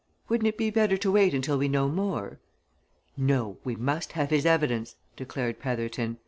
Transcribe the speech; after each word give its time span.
Wouldn't 0.29 0.47
it 0.47 0.57
be 0.57 0.71
better 0.71 0.97
to 0.97 1.11
wait 1.11 1.35
until 1.35 1.59
we 1.59 1.67
know 1.67 1.87
more?" 1.87 2.39
"No 3.15 3.57
we 3.63 3.75
must 3.75 4.13
have 4.13 4.31
his 4.31 4.47
evidence," 4.47 4.95
declared 5.15 5.59
Petherton. 5.59 6.17